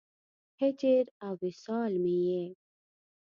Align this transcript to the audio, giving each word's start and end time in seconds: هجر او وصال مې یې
هجر 0.59 1.05
او 1.25 1.33
وصال 1.43 1.93
مې 2.03 2.15
یې 2.27 2.45